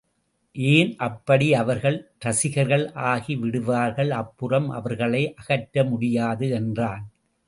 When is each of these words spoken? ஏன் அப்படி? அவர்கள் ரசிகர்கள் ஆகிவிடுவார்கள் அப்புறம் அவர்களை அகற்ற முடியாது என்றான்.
ஏன் 0.55 0.95
அப்படி? 0.97 1.53
அவர்கள் 1.53 1.97
ரசிகர்கள் 2.19 2.85
ஆகிவிடுவார்கள் 3.03 4.09
அப்புறம் 4.21 4.69
அவர்களை 4.69 5.33
அகற்ற 5.33 5.83
முடியாது 5.83 6.49
என்றான். 6.51 7.05